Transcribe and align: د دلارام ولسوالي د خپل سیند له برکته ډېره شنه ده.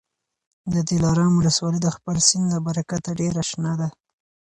د 0.73 0.75
دلارام 0.89 1.31
ولسوالي 1.35 1.79
د 1.83 1.89
خپل 1.95 2.15
سیند 2.29 2.47
له 2.53 2.59
برکته 2.67 3.09
ډېره 3.19 3.41
شنه 3.49 3.73
ده. 3.79 3.89